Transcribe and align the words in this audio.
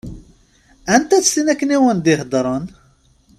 Anta-tt 0.95 1.31
tin 1.33 1.51
akken 1.51 1.73
i 1.75 1.77
wen-d-iheddṛen? 1.83 2.65